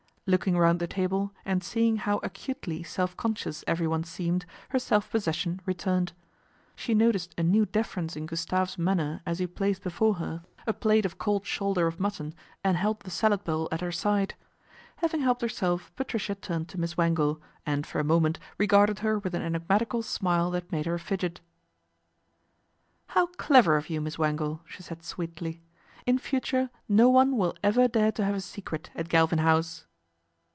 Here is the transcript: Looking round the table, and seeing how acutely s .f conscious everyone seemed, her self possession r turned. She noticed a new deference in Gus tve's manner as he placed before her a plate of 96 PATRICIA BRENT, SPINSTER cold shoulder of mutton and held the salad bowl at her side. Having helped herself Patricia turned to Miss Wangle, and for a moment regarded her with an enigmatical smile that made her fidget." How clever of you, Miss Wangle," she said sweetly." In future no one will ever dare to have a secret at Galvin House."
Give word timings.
Looking 0.27 0.57
round 0.57 0.79
the 0.79 0.87
table, 0.87 1.33
and 1.43 1.61
seeing 1.61 1.97
how 1.97 2.19
acutely 2.23 2.85
s 2.85 2.97
.f 2.97 3.17
conscious 3.17 3.65
everyone 3.67 4.05
seemed, 4.05 4.45
her 4.69 4.79
self 4.79 5.11
possession 5.11 5.59
r 5.67 5.73
turned. 5.73 6.13
She 6.73 6.93
noticed 6.93 7.35
a 7.37 7.43
new 7.43 7.65
deference 7.65 8.15
in 8.15 8.27
Gus 8.27 8.45
tve's 8.45 8.77
manner 8.77 9.21
as 9.25 9.39
he 9.39 9.45
placed 9.47 9.83
before 9.83 10.13
her 10.23 10.45
a 10.65 10.71
plate 10.71 11.03
of 11.05 11.15
96 11.15 11.17
PATRICIA 11.17 11.17
BRENT, 11.17 11.17
SPINSTER 11.17 11.25
cold 11.25 11.45
shoulder 11.75 11.87
of 11.87 11.99
mutton 11.99 12.33
and 12.63 12.77
held 12.77 12.99
the 13.01 13.09
salad 13.09 13.43
bowl 13.43 13.67
at 13.73 13.81
her 13.81 13.91
side. 13.91 14.35
Having 14.97 15.19
helped 15.19 15.41
herself 15.41 15.91
Patricia 15.97 16.35
turned 16.35 16.69
to 16.69 16.79
Miss 16.79 16.95
Wangle, 16.95 17.41
and 17.65 17.85
for 17.85 17.99
a 17.99 18.05
moment 18.05 18.39
regarded 18.57 18.99
her 18.99 19.19
with 19.19 19.33
an 19.35 19.41
enigmatical 19.41 20.01
smile 20.01 20.49
that 20.51 20.71
made 20.71 20.85
her 20.85 20.97
fidget." 20.99 21.41
How 23.07 23.25
clever 23.25 23.75
of 23.75 23.89
you, 23.89 23.99
Miss 23.99 24.17
Wangle," 24.17 24.61
she 24.65 24.81
said 24.81 25.03
sweetly." 25.03 25.61
In 26.05 26.17
future 26.17 26.69
no 26.87 27.09
one 27.09 27.35
will 27.35 27.55
ever 27.61 27.89
dare 27.89 28.13
to 28.13 28.23
have 28.23 28.35
a 28.35 28.39
secret 28.39 28.91
at 28.95 29.09
Galvin 29.09 29.39
House." 29.39 29.87